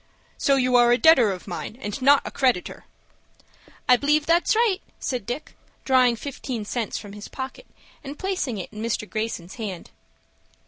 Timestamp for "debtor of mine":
0.97-1.77